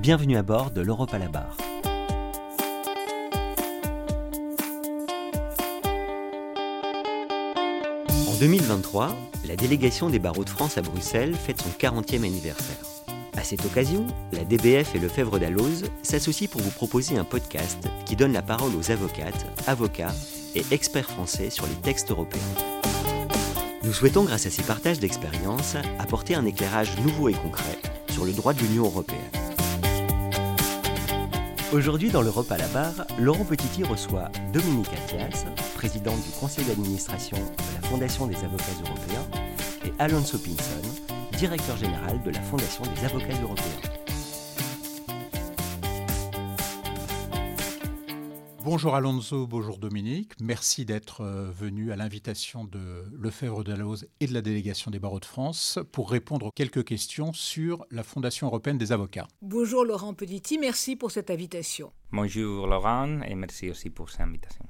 bienvenue 0.00 0.38
à 0.38 0.42
bord 0.42 0.70
de 0.70 0.80
l'Europe 0.80 1.12
à 1.12 1.18
la 1.18 1.28
barre. 1.28 1.58
En 8.26 8.34
2023, 8.40 9.14
la 9.46 9.56
délégation 9.56 10.08
des 10.08 10.18
barreaux 10.18 10.44
de 10.44 10.48
France 10.48 10.78
à 10.78 10.80
Bruxelles 10.80 11.34
fête 11.34 11.60
son 11.60 11.68
40e 11.68 12.24
anniversaire. 12.24 12.78
À 13.36 13.44
cette 13.44 13.62
occasion, 13.66 14.06
la 14.32 14.44
DBF 14.44 14.94
et 14.94 14.98
le 14.98 15.08
Fèvre 15.08 15.38
d'Alloz 15.38 15.84
s'associent 16.02 16.48
pour 16.48 16.62
vous 16.62 16.70
proposer 16.70 17.18
un 17.18 17.24
podcast 17.24 17.86
qui 18.06 18.16
donne 18.16 18.32
la 18.32 18.42
parole 18.42 18.74
aux 18.74 18.90
avocates, 18.90 19.46
avocats 19.66 20.14
et 20.54 20.64
experts 20.70 21.10
français 21.10 21.50
sur 21.50 21.66
les 21.66 21.74
textes 21.74 22.10
européens. 22.10 22.40
Nous 23.82 23.92
souhaitons, 23.92 24.24
grâce 24.24 24.46
à 24.46 24.50
ces 24.50 24.62
partages 24.62 24.98
d'expériences, 24.98 25.76
apporter 25.98 26.34
un 26.34 26.46
éclairage 26.46 26.96
nouveau 27.00 27.28
et 27.28 27.34
concret 27.34 27.78
sur 28.10 28.24
le 28.24 28.32
droit 28.32 28.54
de 28.54 28.60
l'Union 28.60 28.84
européenne. 28.84 29.39
Aujourd'hui, 31.72 32.10
dans 32.10 32.22
l'Europe 32.22 32.50
à 32.50 32.56
la 32.56 32.66
barre, 32.66 33.06
Laurent 33.16 33.44
Petiti 33.44 33.84
reçoit 33.84 34.28
Dominique 34.52 34.88
Attias, 34.92 35.44
président 35.76 36.16
du 36.16 36.30
conseil 36.40 36.64
d'administration 36.64 37.36
de 37.36 37.80
la 37.80 37.88
Fondation 37.88 38.26
des 38.26 38.34
avocats 38.38 38.64
européens, 38.84 39.40
et 39.84 39.92
Alonso 40.00 40.36
Pinson, 40.38 41.04
directeur 41.38 41.76
général 41.76 42.20
de 42.24 42.30
la 42.30 42.40
Fondation 42.40 42.82
des 42.82 43.04
avocats 43.04 43.40
européens. 43.40 43.99
Bonjour 48.72 48.94
Alonso, 48.94 49.48
bonjour 49.48 49.78
Dominique. 49.78 50.30
Merci 50.40 50.84
d'être 50.84 51.22
euh, 51.22 51.50
venu 51.50 51.90
à 51.90 51.96
l'invitation 51.96 52.62
de 52.62 53.02
Lefebvre 53.18 53.64
Dalloz 53.64 54.06
et 54.20 54.28
de 54.28 54.32
la 54.32 54.42
délégation 54.42 54.92
des 54.92 55.00
barreaux 55.00 55.18
de 55.18 55.24
France 55.24 55.80
pour 55.90 56.08
répondre 56.08 56.46
aux 56.46 56.50
quelques 56.52 56.84
questions 56.84 57.32
sur 57.32 57.84
la 57.90 58.04
Fondation 58.04 58.46
européenne 58.46 58.78
des 58.78 58.92
avocats. 58.92 59.26
Bonjour 59.42 59.84
Laurent 59.84 60.14
Petiti, 60.14 60.56
merci 60.56 60.94
pour 60.94 61.10
cette 61.10 61.32
invitation. 61.32 61.92
Bonjour 62.12 62.68
Laurent 62.68 63.22
et 63.22 63.34
merci 63.34 63.68
aussi 63.70 63.90
pour 63.90 64.08
cette 64.08 64.20
invitation. 64.20 64.64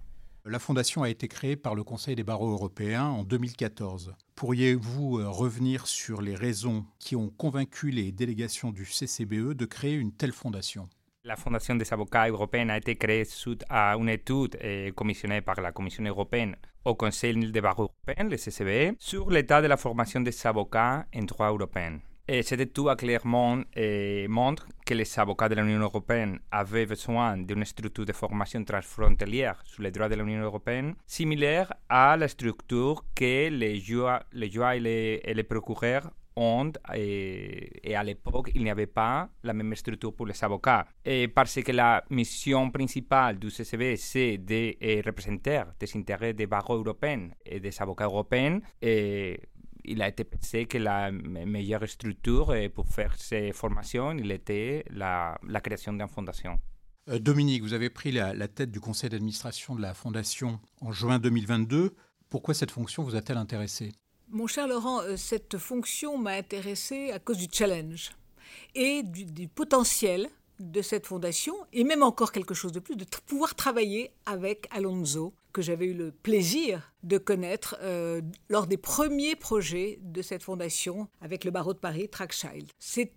La 0.46 0.58
Fondation 0.58 1.02
a 1.02 1.10
été 1.10 1.28
créée 1.28 1.56
par 1.56 1.74
le 1.74 1.84
Conseil 1.84 2.16
des 2.16 2.24
barreaux 2.24 2.52
européens 2.52 3.04
en 3.04 3.22
2014. 3.24 4.14
Pourriez-vous 4.34 5.18
euh, 5.18 5.28
revenir 5.28 5.86
sur 5.86 6.22
les 6.22 6.34
raisons 6.34 6.86
qui 7.00 7.16
ont 7.16 7.28
convaincu 7.28 7.90
les 7.90 8.12
délégations 8.12 8.72
du 8.72 8.86
CCBE 8.86 9.52
de 9.52 9.66
créer 9.66 9.92
une 9.92 10.12
telle 10.12 10.32
fondation? 10.32 10.88
La 11.24 11.36
Fondation 11.36 11.74
des 11.74 11.92
avocats 11.92 12.28
européens 12.28 12.70
a 12.70 12.78
été 12.78 12.96
créée 12.96 13.24
suite 13.24 13.64
à 13.68 13.94
une 13.96 14.08
étude 14.08 14.56
eh, 14.60 14.92
commissionnée 14.94 15.42
par 15.42 15.60
la 15.60 15.72
Commission 15.72 16.04
européenne 16.04 16.56
au 16.84 16.94
Conseil 16.94 17.34
des 17.34 17.60
barreaux 17.60 17.90
européens, 18.06 18.28
le 18.28 18.36
CCBE, 18.36 18.96
sur 18.98 19.30
l'état 19.30 19.60
de 19.60 19.66
la 19.66 19.76
formation 19.76 20.20
des 20.20 20.46
avocats 20.46 21.04
en 21.14 21.22
droit 21.22 21.50
européen. 21.50 21.98
Et 22.26 22.42
cette 22.42 22.60
étude 22.60 22.88
a 22.88 22.96
clairement 22.96 23.60
eh, 23.74 24.26
montre 24.28 24.66
que 24.86 24.94
les 24.94 25.18
avocats 25.18 25.48
de 25.48 25.56
l'Union 25.56 25.80
européenne 25.80 26.38
avaient 26.50 26.86
besoin 26.86 27.36
d'une 27.36 27.64
structure 27.64 28.06
de 28.06 28.12
formation 28.12 28.64
transfrontalière 28.64 29.60
sur 29.64 29.82
les 29.82 29.90
droits 29.90 30.08
de 30.08 30.14
l'Union 30.14 30.42
européenne, 30.42 30.94
similaire 31.06 31.72
à 31.88 32.16
la 32.16 32.28
structure 32.28 33.04
que 33.14 33.48
les 33.50 33.78
juges, 33.78 34.20
et 34.32 34.80
les, 34.80 35.20
et 35.24 35.34
les 35.34 35.42
procureurs 35.42 36.10
et, 36.94 37.94
à 37.94 38.02
l'époque, 38.02 38.50
il 38.54 38.62
n'y 38.64 38.70
avait 38.70 38.86
pas 38.86 39.28
la 39.42 39.52
même 39.52 39.74
structure 39.74 40.14
pour 40.14 40.26
les 40.26 40.44
avocats. 40.44 40.86
Et 41.04 41.28
parce 41.28 41.60
que 41.62 41.72
la 41.72 42.04
mission 42.10 42.70
principale 42.70 43.38
du 43.38 43.50
CCB, 43.50 43.96
c'est 43.96 44.38
de 44.38 44.76
eh, 44.80 45.02
représenter 45.04 45.62
des 45.78 45.96
intérêts 45.96 46.32
des 46.34 46.46
barreaux 46.46 46.78
européens 46.78 47.28
et 47.44 47.60
des 47.60 47.80
avocats 47.80 48.06
européens, 48.06 48.60
il 48.82 50.02
a 50.02 50.08
été 50.08 50.24
pensé 50.24 50.66
que 50.66 50.78
la 50.78 51.10
meilleure 51.10 51.88
structure 51.88 52.54
eh, 52.54 52.68
pour 52.68 52.86
faire 52.86 53.14
ces 53.16 53.52
formations, 53.52 54.12
il 54.12 54.30
était 54.30 54.84
la, 54.90 55.38
création 55.62 55.92
d'une 55.92 56.08
fondation. 56.08 56.58
Euh, 57.08 57.18
Dominique, 57.18 57.62
vous 57.62 57.72
avez 57.72 57.90
pris 57.90 58.12
la, 58.12 58.34
la 58.34 58.48
tête 58.48 58.70
du 58.70 58.80
conseil 58.80 59.10
d'administration 59.10 59.74
de 59.74 59.82
la 59.82 59.94
fondation 59.94 60.60
en 60.80 60.92
juin 60.92 61.18
2022. 61.18 61.94
Pourquoi 62.28 62.54
cette 62.54 62.70
fonction 62.70 63.02
vous 63.02 63.16
a-t-elle 63.16 63.38
intéressé 63.38 63.92
mon 64.30 64.46
cher 64.46 64.68
Laurent, 64.68 65.02
euh, 65.02 65.16
cette 65.16 65.58
fonction 65.58 66.18
m'a 66.18 66.32
intéressé 66.32 67.10
à 67.10 67.18
cause 67.18 67.38
du 67.38 67.48
challenge 67.50 68.10
et 68.74 69.02
du, 69.02 69.48
potentiel 69.48 70.28
de 70.58 70.82
cette 70.82 71.06
fondation, 71.06 71.54
et 71.72 71.84
même 71.84 72.02
encore 72.02 72.32
quelque 72.32 72.54
chose 72.54 72.72
de 72.72 72.80
plus, 72.80 72.96
de 72.96 73.06
pouvoir 73.26 73.54
travailler 73.54 74.12
avec 74.26 74.66
Alonso, 74.70 75.32
que 75.52 75.62
j'avais 75.62 75.86
eu 75.86 75.94
le 75.94 76.12
plaisir 76.12 76.92
de 77.02 77.18
connaître 77.18 77.76
euh, 77.80 78.20
lors 78.48 78.66
des 78.66 78.76
premiers 78.76 79.34
projets 79.34 79.98
de 80.02 80.22
cette 80.22 80.42
fondation 80.42 81.08
avec 81.20 81.44
le 81.44 81.50
barreau 81.50 81.72
de 81.72 81.78
Paris, 81.78 82.08
Trackchild. 82.08 82.70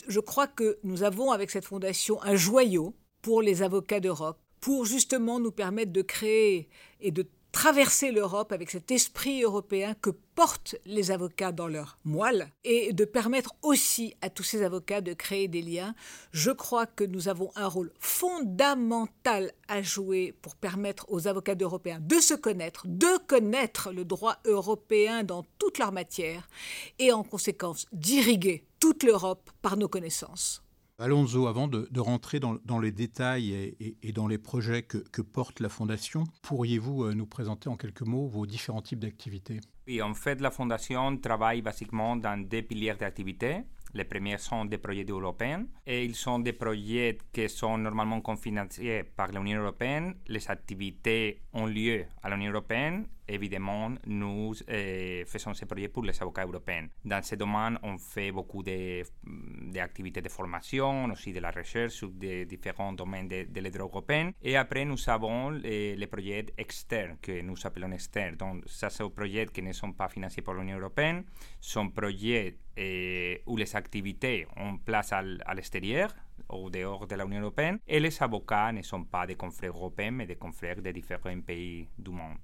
Je 0.08 0.20
crois 0.20 0.48
que 0.48 0.80
nous 0.84 1.04
avons 1.04 1.32
avec 1.32 1.52
cette 1.52 1.66
fondation 1.66 2.22
un 2.24 2.36
joyau 2.36 2.96
pour 3.22 3.42
les 3.42 3.62
avocats 3.62 4.00
d'Europe, 4.00 4.40
pour 4.62 4.86
justement 4.86 5.40
nous 5.40 5.52
permettre 5.52 5.92
de 5.92 6.02
créer 6.02 6.70
et 7.02 7.12
de 7.12 7.28
traverser 7.54 8.12
l'Europe 8.12 8.52
avec 8.52 8.72
cet 8.72 8.92
esprit 8.92 9.44
européen 9.44 9.94
que 10.02 10.10
portent 10.10 10.76
les 10.86 11.12
avocats 11.12 11.52
dans 11.52 11.68
leur 11.68 12.00
moelle 12.04 12.52
et 12.66 12.92
de 12.94 13.06
permettre 13.06 13.54
aussi 13.62 14.16
à 14.22 14.30
tous 14.30 14.44
ces 14.44 14.64
avocats 14.64 15.02
de 15.02 15.14
créer 15.14 15.48
des 15.48 15.62
liens. 15.62 15.94
Je 16.32 16.50
crois 16.52 16.88
que 16.88 17.04
nous 17.04 17.30
avons 17.30 17.52
un 17.56 17.68
rôle 17.68 17.94
fondamental 18.00 19.54
à 19.68 19.84
jouer 19.84 20.36
pour 20.42 20.56
permettre 20.56 21.06
aux 21.10 21.28
avocats 21.28 21.56
européens 21.62 22.00
de 22.02 22.20
se 22.20 22.34
connaître, 22.34 22.86
de 22.88 23.18
connaître 23.28 23.94
le 23.94 24.04
droit 24.04 24.38
européen 24.46 25.24
dans 25.24 25.46
toute 25.60 25.78
leur 25.78 25.92
matière 25.92 26.50
et 26.98 27.14
en 27.14 27.24
conséquence 27.24 27.86
d'irriguer 27.94 28.66
toute 28.80 29.04
l'Europe 29.04 29.52
par 29.62 29.78
nos 29.78 29.88
connaissances. 29.88 30.64
Alonso, 31.00 31.48
avant 31.48 31.68
de, 31.68 32.00
rentrer 32.00 32.40
dans, 32.40 32.80
les 32.80 32.92
détails 32.92 33.76
et, 34.02 34.12
dans 34.12 34.28
les 34.28 34.38
projets 34.38 34.84
que, 34.84 35.22
porte 35.22 35.60
la 35.60 35.70
Fondation, 35.70 36.24
pourriez-vous 36.44 37.06
euh, 37.06 37.14
nous 37.16 37.26
présenter 37.26 37.68
en 37.68 37.78
quelques 37.78 38.04
mots 38.04 38.28
vos 38.28 38.46
différents 38.46 38.84
types 38.84 39.00
d'activités? 39.00 39.60
Oui, 39.88 40.02
en 40.04 40.14
fait, 40.14 40.40
la 40.40 40.52
Fondation 40.52 41.18
travaille 41.18 41.64
basiquement 41.64 42.16
dans 42.16 42.40
deux 42.40 42.62
piliers 42.62 42.94
d'activité. 42.94 43.64
Les 43.96 44.06
premiers 44.06 44.38
sont 44.38 44.66
des 44.66 44.78
projets 44.78 45.06
européens 45.08 45.66
et 45.86 46.06
ils 46.06 46.16
sont 46.16 46.40
des 46.40 46.54
projets 46.54 47.18
qui 47.32 47.50
sont 47.50 47.78
normalement 47.78 48.22
cofinancés 48.22 49.04
par 49.16 49.32
l'Union 49.32 49.62
européenne. 49.62 50.16
Les 50.28 50.48
activités 50.50 51.42
ont 51.54 51.66
lieu 51.66 52.06
à 52.22 52.30
l'Union 52.30 52.52
européenne 52.52 53.08
évidemment, 53.28 53.92
nous 54.06 54.54
eh, 54.68 55.24
faisons 55.28 55.54
ces 55.54 55.66
projets 55.66 55.88
pour 55.88 56.04
les 56.04 56.22
avocats 56.22 56.46
européens. 56.46 56.88
Dans 57.04 57.24
ce 57.24 57.36
domaine, 57.36 57.78
on 57.84 57.98
fait 57.98 58.32
beaucoup 58.32 58.64
d'activités 58.64 60.22
de, 60.22 60.28
de, 60.28 60.32
formation, 60.32 61.06
aussi 61.06 61.32
de 61.32 61.40
la 61.40 61.52
recherche 61.52 61.94
sur 61.94 62.10
différents 62.10 62.94
domaines 62.94 63.28
de, 63.28 63.48
de 63.50 63.70
droit 63.70 63.88
européen. 63.88 64.32
Et 64.42 64.58
après, 64.58 64.86
nous 64.86 65.10
avons 65.10 65.50
les, 65.52 65.96
les, 65.96 66.08
projets 66.08 66.46
externes, 66.58 67.18
que 67.22 67.42
nous 67.42 67.56
appelons 67.66 67.92
externes. 67.92 68.36
Donc, 68.36 68.64
ça, 68.68 68.90
sont 68.90 69.08
des 69.08 69.14
projets 69.14 69.46
qui 69.48 69.62
ne 69.62 69.74
sont 69.74 69.94
pas 69.94 70.10
financés 70.10 70.42
par 70.42 70.56
l'Union 70.56 70.78
européenne, 70.78 71.24
sont 71.60 71.90
projets 71.90 72.58
eh, 72.76 73.42
où 73.46 73.58
les 73.58 73.76
activités 73.76 74.48
ont 74.58 74.78
place 74.78 75.14
à, 75.14 75.24
à 75.46 75.54
l'extérieur, 75.54 76.14
au 76.50 76.70
dehors 76.70 77.08
de 77.08 77.16
l'Union 77.16 77.42
européenne, 77.42 77.80
et 77.88 78.00
les 78.00 78.22
avocats 78.22 78.72
ne 78.72 78.82
sont 78.82 79.04
pas 79.06 79.26
des 79.26 79.36
confrères 79.36 79.72
européens, 79.72 80.12
mais 80.12 80.26
des 80.26 80.36
confrères 80.36 80.82
de 80.82 80.92
différents 80.92 81.42
pays 81.42 81.88
du 81.98 82.12
monde. 82.12 82.38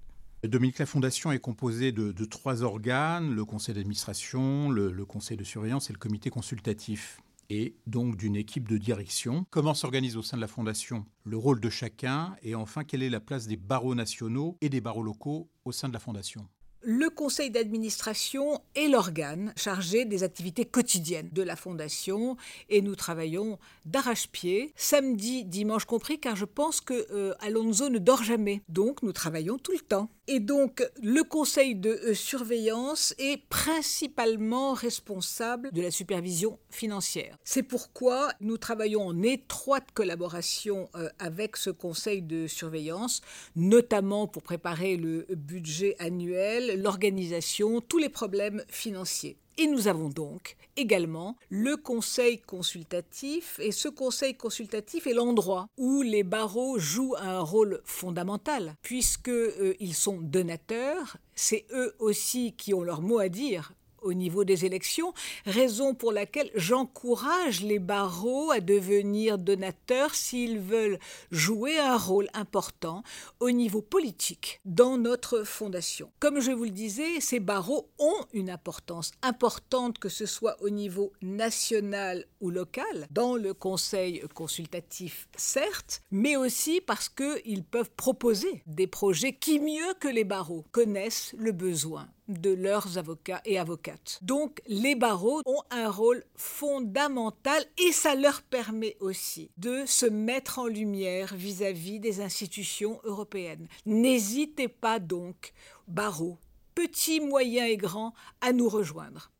Dominique, 0.47 0.79
la 0.79 0.85
Fondation 0.85 1.33
est 1.33 1.39
composée 1.39 1.91
de, 1.91 2.25
trois 2.25 2.63
organes, 2.63 3.35
le 3.35 3.43
conseil 3.43 3.75
d'administration, 3.75 4.69
le, 4.69 5.05
conseil 5.05 5.35
de 5.35 5.43
surveillance 5.43 5.89
et 5.89 5.93
le 5.93 5.99
comité 5.99 6.29
consultatif, 6.29 7.19
et 7.49 7.75
donc 7.87 8.15
d'une 8.15 8.37
équipe 8.37 8.69
de 8.69 8.77
direction. 8.77 9.45
Comment 9.49 9.73
s'organise 9.73 10.15
au 10.15 10.21
sein 10.21 10.37
de 10.37 10.41
la 10.41 10.47
Fondation 10.47 11.05
le 11.25 11.35
rôle 11.35 11.59
de 11.59 11.69
chacun, 11.69 12.37
et 12.41 12.55
enfin 12.55 12.85
quelle 12.85 13.03
est 13.03 13.09
la 13.09 13.19
place 13.19 13.47
des 13.47 13.57
barreaux 13.57 13.95
nationaux 13.95 14.55
et 14.61 14.69
des 14.69 14.79
barreaux 14.79 15.03
locaux 15.03 15.49
au 15.65 15.73
sein 15.73 15.89
de 15.89 15.93
la 15.93 15.99
Fondation? 15.99 16.47
Le 16.81 17.09
conseil 17.09 17.51
d'administration 17.51 18.61
est 18.73 18.87
l'organe 18.87 19.53
chargé 19.57 20.05
des 20.05 20.23
activités 20.23 20.63
quotidiennes 20.63 21.29
de 21.33 21.41
la 21.41 21.57
fondation 21.57 22.37
et 22.69 22.81
nous 22.81 22.95
travaillons 22.95 23.59
d'arrache-pied, 23.85 24.71
samedi, 24.77 25.43
dimanche 25.43 25.83
compris, 25.83 26.21
car 26.21 26.37
je 26.37 26.45
pense 26.45 26.79
que 26.79 27.05
euh, 27.11 27.33
Alonso 27.41 27.89
ne 27.89 27.99
dort 27.99 28.23
jamais. 28.23 28.61
Donc 28.69 29.03
nous 29.03 29.11
travaillons 29.11 29.57
tout 29.57 29.73
le 29.73 29.79
temps. 29.79 30.09
Et 30.31 30.39
donc 30.39 30.87
le 31.01 31.23
conseil 31.23 31.73
de 31.73 31.89
euh, 31.89 32.13
surveillance 32.13 33.15
est 33.17 33.41
principalement 33.49 34.73
responsable 34.73 35.71
de 35.71 35.81
la 35.81 35.89
supervision 35.89 36.59
financière. 36.69 37.35
C'est 37.43 37.63
pourquoi 37.63 38.31
nous 38.39 38.59
travaillons 38.59 39.07
en 39.07 39.23
étroite 39.23 39.87
collaboration 39.95 40.87
euh, 40.93 41.09
avec 41.17 41.57
ce 41.57 41.71
conseil 41.71 42.21
de 42.21 42.45
surveillance, 42.45 43.21
notamment 43.55 44.27
pour 44.27 44.43
préparer 44.43 44.97
le 44.97 45.25
budget 45.31 45.95
annuel 45.97 46.79
l'organisation, 46.79 47.81
tous 47.81 47.97
les 47.97 48.09
problèmes 48.09 48.63
financiers. 48.69 49.39
Et 49.61 49.67
nous 49.67 49.89
avons 49.89 50.07
donc 50.07 50.55
également 50.77 51.35
le 51.49 51.75
conseil 51.75 52.39
consultatif, 52.39 53.59
et 53.61 53.73
ce 53.73 53.89
conseil 53.89 54.33
consultatif 54.33 55.05
est 55.05 55.13
l'endroit 55.13 55.67
où 55.77 56.01
les 56.01 56.23
barreaux 56.23 56.79
jouent 56.79 57.17
un 57.19 57.41
rôle 57.41 57.81
fondamental, 57.83 58.75
puisqu'ils 58.81 59.31
euh, 59.33 59.93
sont 59.93 60.21
donateurs, 60.21 61.17
c'est 61.35 61.65
eux 61.73 61.93
aussi 61.99 62.53
qui 62.53 62.73
ont 62.73 62.83
leur 62.83 63.01
mot 63.01 63.19
à 63.19 63.27
dire 63.27 63.73
au 64.01 64.13
niveau 64.13 64.43
des 64.43 64.65
élections, 64.65 65.13
raison 65.45 65.93
pour 65.93 66.11
laquelle 66.11 66.51
j'encourage 66.55 67.61
les 67.61 67.79
barreaux 67.79 68.51
à 68.51 68.59
devenir 68.59 69.37
donateurs 69.37 70.15
s'ils 70.15 70.59
veulent 70.59 70.99
jouer 71.31 71.77
un 71.79 71.97
rôle 71.97 72.27
important 72.33 73.03
au 73.39 73.51
niveau 73.51 73.81
politique 73.81 74.59
dans 74.65 74.97
notre 74.97 75.43
fondation. 75.43 76.11
Comme 76.19 76.39
je 76.39 76.51
vous 76.51 76.65
le 76.65 76.69
disais, 76.69 77.19
ces 77.19 77.39
barreaux 77.39 77.89
ont 77.99 78.25
une 78.33 78.49
importance 78.49 79.11
importante 79.21 79.99
que 79.99 80.09
ce 80.09 80.25
soit 80.25 80.57
au 80.61 80.69
niveau 80.69 81.11
national 81.21 82.25
ou 82.41 82.49
local, 82.49 83.07
dans 83.11 83.35
le 83.35 83.53
conseil 83.53 84.21
consultatif 84.33 85.27
certes, 85.35 86.01
mais 86.11 86.35
aussi 86.35 86.81
parce 86.81 87.09
qu'ils 87.09 87.63
peuvent 87.63 87.91
proposer 87.91 88.63
des 88.65 88.87
projets 88.87 89.33
qui 89.33 89.59
mieux 89.59 89.93
que 89.99 90.07
les 90.07 90.23
barreaux 90.23 90.65
connaissent 90.71 91.35
le 91.37 91.51
besoin 91.51 92.07
de 92.29 92.51
leurs 92.51 92.97
avocats 92.97 93.41
et 93.45 93.59
avocates. 93.59 94.19
Donc 94.21 94.61
les 94.67 94.95
barreaux 94.95 95.41
ont 95.45 95.63
un 95.71 95.89
rôle 95.89 96.23
fondamental 96.35 97.65
et 97.77 97.91
ça 97.91 98.15
leur 98.15 98.41
permet 98.41 98.95
aussi 98.99 99.51
de 99.57 99.83
se 99.85 100.05
mettre 100.05 100.59
en 100.59 100.67
lumière 100.67 101.33
vis-à-vis 101.35 101.99
des 101.99 102.21
institutions 102.21 103.01
européennes. 103.03 103.67
N'hésitez 103.85 104.67
pas 104.67 104.99
donc, 104.99 105.53
barreaux, 105.87 106.37
petits, 106.75 107.19
moyens 107.19 107.69
et 107.69 107.77
grands, 107.77 108.13
à 108.41 108.53
nous 108.53 108.69
rejoindre. 108.69 109.31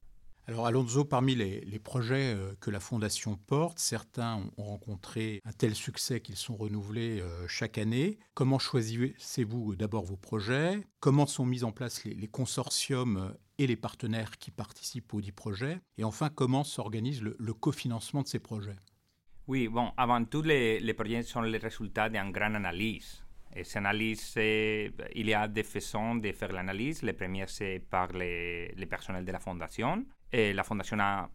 Alors 0.50 0.66
Alonso, 0.66 1.06
parmi 1.06 1.36
les, 1.36 1.78
projets 1.78 2.34
euh, 2.34 2.56
que 2.60 2.72
la 2.72 2.80
Fondation 2.80 3.36
porte, 3.36 3.78
certains 3.78 4.42
ont 4.58 4.64
rencontré 4.64 5.42
un 5.46 5.52
tel 5.52 5.76
succès 5.76 6.22
qu'ils 6.22 6.38
sont 6.38 6.56
renouvelés 6.56 7.22
euh, 7.22 7.48
chaque 7.48 7.78
année. 7.78 8.18
Comment 8.34 8.58
choisissez-vous 8.58 9.76
d'abord 9.76 10.06
vos 10.06 10.18
projets? 10.18 10.82
Comment 11.02 11.28
sont 11.28 11.46
mis 11.46 11.64
en 11.64 11.72
place 11.72 12.04
les, 12.04 12.28
consortiums 12.28 13.18
euh, 13.18 13.30
et 13.60 13.68
les 13.68 13.76
partenaires 13.76 14.40
qui 14.40 14.50
participent 14.50 15.14
aux 15.14 15.22
dix 15.22 15.32
projets? 15.32 15.82
Et 16.00 16.04
enfin, 16.04 16.32
comment 16.34 16.64
s'organise 16.64 17.22
le, 17.22 17.54
cofinancement 17.54 18.24
de 18.24 18.28
ces 18.28 18.40
projets? 18.40 18.78
Oui, 19.46 19.68
bon, 19.68 19.92
avant 19.98 20.26
tout, 20.26 20.42
les, 20.42 20.94
projets 20.96 21.22
sont 21.22 21.42
les 21.42 21.60
résultats 21.60 22.10
d'une 22.10 22.32
grande 22.32 22.56
analyse 22.56 23.22
et 23.56 23.64
cette 23.64 23.78
analyse, 23.78 24.34
il 24.36 25.28
y 25.28 25.34
a 25.34 25.48
des 25.48 25.64
façons 25.64 26.16
de 26.16 26.32
faire 26.32 26.52
l'analyse. 26.52 27.04
La 27.04 27.14
première, 27.14 27.50
c'est 27.50 27.84
par 27.88 28.14
les, 28.14 28.74
les 28.76 28.86
personnels 28.86 29.26
de 29.26 29.32
la 29.32 29.40
fondation. 29.40 30.06
Et 30.32 30.54
la 30.54 30.64
Fondation 30.64 31.00
a 31.00 31.30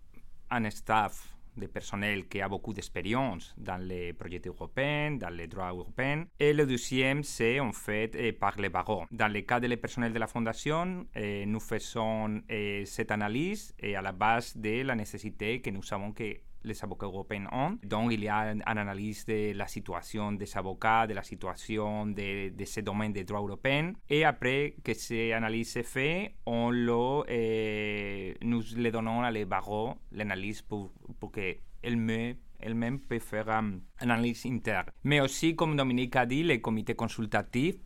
un 0.51 0.71
staff 0.71 1.35
de 1.57 1.67
personnel 1.67 2.27
qui 2.29 2.41
a 2.41 2.49
beaucoup 2.49 2.73
d'expérience 2.73 3.55
dans 3.57 3.77
les 3.77 4.13
projets 4.13 4.43
européens, 4.45 5.13
dans 5.13 5.31
les 5.31 5.47
droits 5.47 5.71
européens. 5.71 6.25
Et 6.39 6.53
le 6.53 6.67
deuxième, 6.67 7.23
c'est 7.23 7.61
en 7.61 7.73
fait 7.73 8.33
par 8.39 8.57
les 8.57 8.69
barreaux. 8.69 9.05
Dans 9.11 9.33
le 9.33 9.41
cas 9.43 9.61
des 9.61 9.77
personnels 9.77 10.13
de 10.13 10.19
la 10.19 10.27
Fondation, 10.27 11.07
nous 11.17 11.61
faisons 11.61 12.43
cette 12.85 13.11
analyse 13.13 13.75
à 13.83 14.03
la 14.03 14.13
base 14.13 14.57
de 14.57 14.83
la 14.83 14.95
nécessité 14.95 15.61
que 15.61 15.71
nous 15.71 15.83
savons 15.83 16.13
que 16.13 16.37
les 16.65 16.83
avocats 16.83 17.07
européens 17.07 17.47
ont. 17.53 17.79
Donc, 17.83 18.13
il 18.13 18.25
y 18.25 18.29
a 18.29 18.53
une 18.53 18.63
analyse 18.67 19.25
de 19.27 19.53
la 19.55 19.67
situation 19.67 20.33
des 20.33 20.57
avocats, 20.57 21.07
de 21.07 21.15
la 21.15 21.23
situation 21.23 22.07
de, 22.07 22.51
de 22.51 22.65
ce 22.65 22.81
domaine 22.81 23.13
des 23.13 23.25
droits 23.25 23.41
européens. 23.41 23.93
Et 24.09 24.25
après 24.25 24.75
que 24.83 24.95
cette 24.95 25.33
analyse 25.33 25.77
est 25.77 25.83
faite, 25.83 26.33
on 26.47 26.71
le, 26.71 27.23
eh, 27.29 28.37
nous 28.43 28.63
le 28.77 28.91
donnons 28.91 29.23
à 29.23 29.31
les 29.31 29.45
barreaux, 29.45 29.95
l'analyse 30.13 30.63
pour, 30.63 30.93
pour 31.19 31.33
qu'elle 31.33 31.59
elle-même 31.83 33.01
peut 33.01 33.19
faire 33.19 33.49
une 33.51 33.81
analyse 33.99 34.47
interne. 34.47 34.87
Mais 35.05 35.21
aussi, 35.21 35.55
comme 35.55 35.77
Dominique 35.77 36.17
a 36.17 36.27
dit, 36.27 36.43
le 36.43 36.59
comité 36.59 36.95
consultatif 36.95 37.77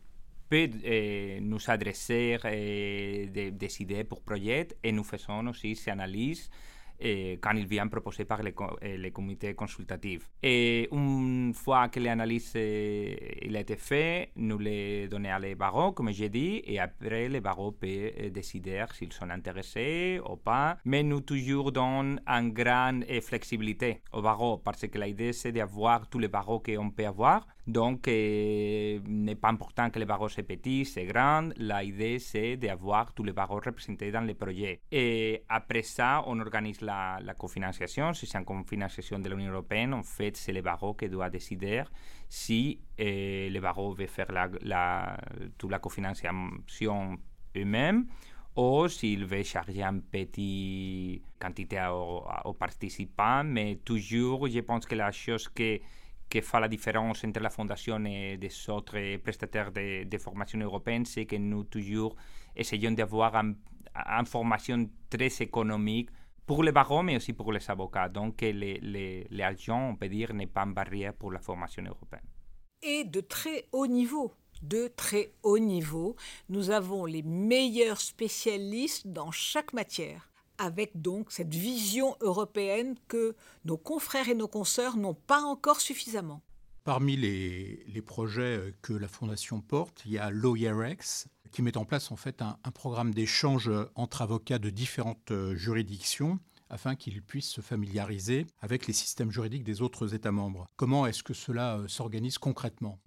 peut 0.49 0.69
eh, 0.83 1.39
nous 1.41 1.69
adresser 1.69 2.37
eh, 2.45 3.51
des, 3.51 3.81
idées 3.81 4.03
pour 4.03 4.23
projets 4.23 4.67
et 4.83 4.91
nous 4.91 5.03
faisons 5.03 5.45
aussi 5.47 5.75
ces 5.75 5.91
analyses 5.91 6.49
quand 7.41 7.55
il 7.55 7.65
vient 7.65 7.87
proposé 7.87 8.25
par 8.25 8.43
le, 8.43 8.53
eh, 8.81 8.97
le 8.97 9.09
comité 9.11 9.53
consultatif. 9.53 10.29
Et 10.43 10.89
une 10.91 11.53
fois 11.53 11.89
que 11.89 11.99
l'analyse 11.99 12.53
eh, 12.55 13.49
a 13.53 13.59
été 13.59 13.75
fait, 13.75 14.31
nous 14.35 14.57
les 14.57 15.07
donnons 15.07 15.29
à 15.29 15.39
les 15.39 15.55
barreaux, 15.55 15.91
comme 15.93 16.11
j'ai 16.11 16.29
dit, 16.29 16.61
et 16.65 16.79
après, 16.79 17.29
les 17.29 17.41
barreaux 17.41 17.71
peuvent 17.71 18.11
eh, 18.17 18.29
décider 18.29 18.83
s'ils 18.93 19.13
sont 19.13 19.29
intéressés 19.29 20.19
ou 20.29 20.35
pas. 20.35 20.77
Mais 20.85 21.03
nous 21.03 21.21
toujours 21.21 21.71
donnons 21.71 22.17
une 22.27 22.51
grande 22.51 23.05
flexibilité 23.21 24.01
aux 24.13 24.21
barreaux, 24.21 24.57
parce 24.57 24.87
que 24.87 24.97
l'idée, 24.99 25.33
c'est 25.33 25.51
d'avoir 25.51 26.07
tous 26.09 26.19
les 26.19 26.27
barreaux 26.27 26.59
qu'on 26.59 26.89
peut 26.91 27.05
avoir. 27.05 27.47
Donc, 27.69 28.07
il 28.07 28.99
n'est 29.05 29.35
pas 29.35 29.49
important 29.49 29.91
que 29.91 29.99
les 29.99 30.05
barreaux 30.05 30.27
soient 30.27 30.41
petits, 30.41 30.85
c'est 30.85 31.05
grand. 31.05 31.49
L'idée, 31.55 32.17
c'est 32.17 32.57
d'avoir 32.57 33.13
tous 33.13 33.23
les 33.23 33.31
barreaux 33.31 33.61
représentés 33.63 34.11
dans 34.11 34.21
le 34.21 34.33
projet. 34.33 34.81
Et 34.91 35.43
après 35.47 35.83
ça, 35.83 36.23
on 36.25 36.39
organise 36.39 36.81
la, 36.81 37.19
cofinanciation. 37.37 38.11
Si 38.13 38.25
c'est 38.25 38.39
une 38.39 38.45
cofinanciation 38.45 39.19
de 39.19 39.29
l'Union 39.29 39.51
européenne, 39.51 39.93
en 39.93 40.01
fait, 40.01 40.35
c'est 40.35 40.51
le 40.51 40.63
barreau 40.63 40.95
qui 40.95 41.09
doit 41.09 41.29
décider 41.29 41.83
si 42.27 42.79
eh, 42.97 43.51
le 43.51 43.59
barreau 43.59 43.93
veut 43.93 44.07
faire 44.07 44.31
la, 44.31 44.49
la, 44.61 45.17
toute 45.55 45.69
la 45.69 45.77
cofinanciation 45.77 47.17
eux-mêmes 47.55 48.07
ou 48.55 48.87
s'il 48.87 49.25
veut 49.25 49.43
charger 49.43 49.83
une 49.83 50.01
petite 50.01 51.23
quantité 51.39 51.79
aux, 51.91 52.23
aux 52.45 52.53
participants. 52.53 53.43
Mais 53.43 53.75
toujours, 53.85 54.47
je 54.47 54.59
pense 54.61 54.87
que 54.87 54.95
la 54.95 55.11
chose 55.11 55.47
que 55.49 55.79
qui 56.29 56.41
fait 56.41 56.59
la 56.59 56.67
différence 56.67 57.23
entre 57.23 57.39
la 57.39 57.49
Fondation 57.49 58.03
et 58.05 58.37
des 58.37 58.69
autres 58.69 59.17
prestataires 59.17 59.71
de, 59.71 60.03
de 60.03 60.17
formation 60.17 60.59
européenne, 60.59 61.05
c'est 61.05 61.25
que 61.25 61.35
nous 61.35 61.63
toujours 61.63 62.15
essayons 62.55 62.91
d'avoir 62.91 63.35
une, 63.35 63.55
une, 63.95 64.25
formation 64.25 64.89
très 65.09 65.31
économique 65.41 66.09
pour 66.45 66.63
les 66.63 66.71
barreaux, 66.71 67.03
mais 67.03 67.15
aussi 67.15 67.33
pour 67.33 67.51
les 67.51 67.69
avocats. 67.69 68.09
Donc, 68.09 68.43
l'argent, 69.31 69.89
on 69.89 69.95
peut 69.95 70.09
dire, 70.09 70.33
n'est 70.33 70.47
pas 70.47 70.63
une 70.63 70.73
barrière 70.73 71.13
pour 71.13 71.31
la 71.31 71.39
formation 71.39 71.83
européenne. 71.83 72.27
Et 72.81 73.03
de 73.03 73.21
très 73.21 73.65
haut 73.71 73.87
niveau 73.87 74.31
de 74.61 74.89
très 74.95 75.31
haut 75.43 75.59
niveau. 75.59 76.15
Nous 76.49 76.69
avons 76.69 77.05
les 77.05 77.23
meilleurs 77.23 78.01
spécialistes 78.01 79.07
dans 79.07 79.31
chaque 79.31 79.73
matière 79.73 80.28
avec 80.59 81.01
donc 81.01 81.31
cette 81.31 81.53
vision 81.55 82.15
européenne 82.21 82.95
que 83.07 83.35
nos 83.65 83.77
confrères 83.77 84.29
et 84.29 84.35
nos 84.35 84.47
consoeurs 84.47 84.97
n'ont 84.97 85.15
pas 85.15 85.41
encore 85.41 85.81
suffisamment. 85.81 86.41
Parmi 86.83 87.17
les, 87.17 88.01
projets 88.05 88.73
que 88.81 88.93
la 88.93 89.07
Fondation 89.07 89.61
porte, 89.61 90.03
il 90.05 90.13
y 90.13 90.17
a 90.17 90.31
LawYerX, 90.31 91.27
qui 91.51 91.61
met 91.61 91.77
en 91.77 91.85
place 91.85 92.11
en 92.11 92.15
fait 92.15 92.41
un, 92.41 92.71
programme 92.71 93.13
d'échange 93.13 93.71
entre 93.95 94.21
avocats 94.21 94.59
de 94.59 94.69
différentes 94.69 95.33
juridictions 95.53 96.39
afin 96.69 96.95
qu'ils 96.95 97.21
puissent 97.21 97.49
se 97.49 97.61
familiariser 97.61 98.45
avec 98.61 98.87
les 98.87 98.93
systèmes 98.93 99.31
juridiques 99.31 99.63
des 99.63 99.81
autres 99.81 100.13
États 100.13 100.31
membres. 100.31 100.67
Comment 100.75 101.05
est-ce 101.05 101.23
que 101.23 101.33
cela 101.33 101.77
euh, 101.77 101.87
s'organise 101.87 102.37
concrètement? 102.37 102.99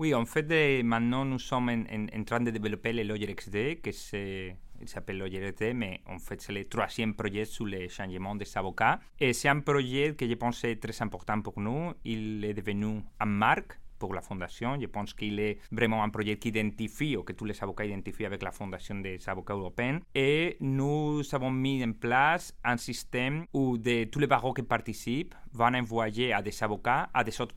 Oui, 0.00 0.14
en 0.14 0.24
fait, 0.24 0.82
maintenant 0.82 1.26
nous 1.26 1.38
sommes 1.38 1.68
en, 1.68 2.24
train 2.24 2.40
de 2.40 2.50
développer 2.50 2.94
le 2.94 3.02
LawYerXD, 3.02 3.82
que 3.82 3.92
c'est 3.92 4.56
il 4.80 4.88
s'appelle 4.88 5.18
l'OGRT, 5.18 5.74
mais 5.74 6.00
en 6.06 6.18
fait 6.18 6.40
c'est 6.40 6.54
le 6.54 6.64
troisième 6.64 7.12
projet 7.12 7.44
sur 7.44 7.66
le 7.66 7.86
changement 7.86 8.34
des 8.34 8.48
avocats. 8.56 8.98
Et 9.18 9.34
c'est 9.34 9.50
un 9.50 9.60
projet 9.60 10.14
que 10.16 10.26
je 10.26 10.32
pense 10.36 10.64
est 10.64 11.02
important 11.02 11.42
pour 11.42 11.60
nous. 11.60 11.92
Il 12.06 12.42
est 12.46 12.54
devenu 12.54 13.02
un 13.20 13.26
marque 13.26 13.78
pour 13.98 14.14
la 14.14 14.22
fondation. 14.22 14.80
Je 14.80 14.86
pense 14.86 15.12
qu'il 15.12 15.38
est 15.38 15.58
vraiment 15.70 16.02
un 16.02 16.08
projet 16.08 16.38
qui 16.38 16.48
identifie, 16.48 17.14
ou 17.18 17.22
que 17.22 17.34
tous 17.34 17.44
les 17.44 17.62
avocats 17.62 17.84
identifient 17.84 18.24
avec 18.24 18.42
la 18.42 18.52
fondation 18.52 18.94
des 19.00 19.18
avocats 19.28 19.52
européens. 19.52 20.00
Et 20.14 20.56
nous 20.60 21.20
avons 21.32 21.50
mis 21.50 21.84
en 21.84 21.92
place 21.92 22.56
un 22.64 22.78
système 22.78 23.44
où 23.52 23.76
de, 23.76 24.04
tous 24.04 24.18
les 24.18 24.26
barreaux 24.26 24.54
qui 24.54 24.62
participent 24.62 25.34
vont 25.52 25.74
envoyer 25.74 26.32
à 26.32 26.40
des 26.40 26.62
avocats 26.62 27.10
à 27.12 27.22
des 27.22 27.38
autres. 27.38 27.54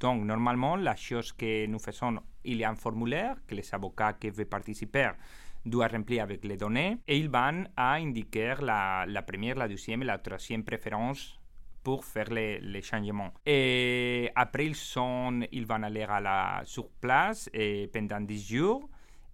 Donc, 0.00 0.24
normalement, 0.24 0.76
la 0.76 0.94
chose 0.96 1.32
que 1.32 1.66
nous 1.66 1.78
faisons, 1.78 2.18
il 2.44 2.58
y 2.58 2.64
a 2.64 2.70
un 2.70 2.76
formulaire 2.76 3.36
que 3.46 3.54
les 3.54 3.74
avocats 3.74 4.14
qui 4.14 4.30
veulent 4.30 4.46
participer 4.46 5.10
doit 5.64 5.88
remplir 5.88 6.22
avec 6.22 6.44
les 6.44 6.56
données 6.56 6.98
et 7.08 7.18
ils 7.18 7.28
vont 7.28 7.64
à 7.76 7.94
indiquer 7.94 8.54
la, 8.60 9.06
première, 9.26 9.56
la 9.56 9.68
deuxième 9.68 10.02
et 10.02 10.06
la 10.06 10.18
troisième 10.18 10.64
préférence 10.64 11.38
pour 11.82 12.04
faire 12.04 12.30
les, 12.30 12.82
changements. 12.82 13.32
Et 13.44 14.30
après, 14.34 14.66
ils, 14.66 14.74
sont, 14.74 15.40
ils 15.52 15.66
vont 15.66 15.82
aller 15.82 16.06
sur 16.64 16.88
place 17.00 17.48
pendant 17.92 18.20
10 18.20 18.48
jours 18.48 18.88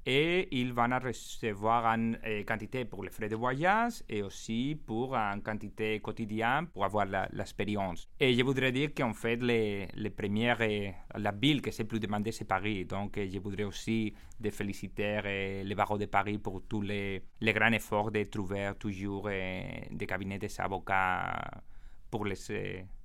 et 0.05 0.49
ils 0.51 0.73
vont 0.73 0.99
recevoir 1.03 1.87
une 1.87 2.19
eh, 2.25 2.45
quantité 2.45 2.85
pour 2.85 3.05
les 3.05 3.11
frais 3.11 3.29
de 3.29 3.37
voyage 3.37 4.03
et 4.09 4.23
aussi 4.23 4.81
pour 4.87 5.15
une 5.15 5.43
quantité 5.43 6.01
quotidienne 6.01 6.67
pour 6.67 6.85
avoir 6.85 7.07
l'expérience. 7.33 8.09
Et 8.19 8.35
je 8.35 8.43
voudrais 8.43 8.73
dire 8.73 8.91
qu'en 8.95 9.13
fait, 9.13 9.37
les, 9.43 9.89
les 9.95 10.11
premières, 10.11 10.61
eh, 10.63 10.95
la 11.17 11.33
ville 11.33 11.63
que 11.63 11.71
c'est 11.71 11.85
plus 11.85 12.01
demandée, 12.01 12.33
c'est 12.33 12.45
Paris. 12.45 12.85
Donc, 12.85 13.19
je 13.19 13.39
voudrais 13.39 13.65
aussi 13.65 14.13
de 14.41 14.51
féliciter 14.51 15.21
les 15.65 15.75
barreaux 15.75 15.99
de 15.99 16.07
Paris 16.07 16.39
pour 16.39 16.63
tous 16.67 16.83
les, 16.83 17.23
les 17.41 17.53
grands 17.53 17.73
efforts 17.73 18.11
de 18.11 18.25
trouver 18.25 18.73
toujours 18.79 19.29
des 19.29 20.07
cabinets 20.07 20.39
d'avocats 20.39 21.63
pour 22.11 22.25
les, 22.25 22.35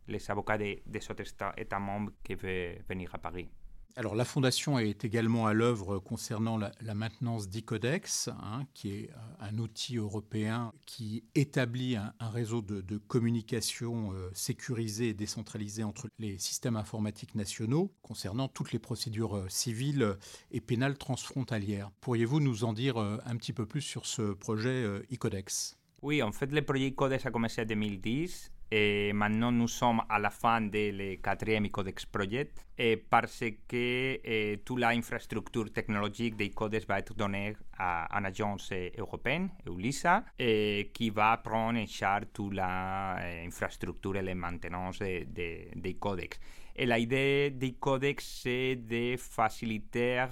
les 0.08 0.32
avocats 0.32 0.58
des, 0.58 0.82
des 0.86 1.12
autres 1.12 1.24
États 1.58 1.80
membres 1.80 2.12
qui 2.24 2.36
veulent 2.36 2.82
venir 2.88 3.10
à 3.13 3.18
Paris. 3.18 3.50
Alors 3.98 4.13
la 4.13 4.25
Fondation 4.25 4.77
est 4.77 5.06
également 5.06 5.48
à 5.48 5.54
l'œuvre 5.54 5.98
concernant 5.98 6.56
la, 6.56 6.94
maintenance 6.94 7.50
d'Icodex, 7.50 8.30
hein, 8.44 8.68
qui 8.75 8.92
est 8.92 9.10
euh, 9.10 9.16
un 9.39 9.58
outil 9.58 9.98
européen 9.98 10.72
qui 10.86 11.24
établit 11.34 11.96
un, 11.96 12.13
réseau 12.30 12.62
de, 12.62 12.98
communication 13.00 14.13
euh, 14.13 14.30
sécurisé 14.36 15.10
et 15.10 15.13
décentralisé 15.16 15.84
entre 15.84 16.10
les 16.20 16.38
systèmes 16.38 16.75
informatiques 16.75 17.34
nationaux 17.34 17.92
concernant 18.04 18.48
toutes 18.48 18.72
les 18.72 18.77
procédures 18.77 19.36
euh, 19.36 19.50
civiles 19.50 20.16
et 20.51 20.62
pénales 20.62 21.00
transfrontalières. 21.00 21.89
Pourriez-vous 22.00 22.39
nous 22.39 22.66
en 22.66 22.74
dire 22.74 22.98
un 22.98 23.36
petit 23.36 23.51
peu 23.51 23.66
plus 23.66 23.82
sur 23.82 24.06
ce 24.06 24.34
projet 24.34 24.86
Icodex? 25.10 25.75
Oui, 26.04 26.22
en 26.22 26.32
fait, 26.32 26.51
le 26.51 26.62
projet 26.62 26.86
Icodex 26.86 27.25
a 27.25 27.32
commencé 27.32 27.63
en 27.63 27.66
2010 27.66 28.51
et 28.70 29.14
maintenant, 29.14 29.52
nous 29.52 29.68
sommes 29.68 30.02
à 30.10 30.20
la 30.20 30.30
fin 30.30 30.62
du 30.62 31.20
quatrième 31.24 31.70
Codex 31.70 32.06
Project 32.06 32.66
et 32.78 32.98
parce 32.98 33.44
que 33.68 34.56
toute 34.58 34.80
l'infrastructure 34.80 35.72
technologique 35.72 36.36
des 36.36 36.50
Codex 36.50 36.86
va 36.86 37.00
être 37.00 37.14
donnée 37.14 37.56
à 37.78 38.08
une 38.18 38.26
agence 38.26 38.74
européenne, 38.98 39.50
EULISA, 39.66 40.26
et 40.38 40.92
qui 40.94 41.10
va 41.10 41.38
prendre 41.38 41.80
en 41.80 41.86
charge 41.86 42.26
toute 42.34 42.56
l'infrastructure 42.56 44.18
et 44.18 44.22
la 44.22 44.36
maintenance 44.36 45.00
des 45.00 45.98
Codex. 46.00 46.38
Et 46.76 46.86
l'idée 46.86 47.52
des 47.52 47.74
Codex, 47.74 48.42
c'est 48.44 48.76
de 48.76 49.16
faciliter 49.18 50.26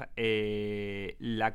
la 1.20 1.51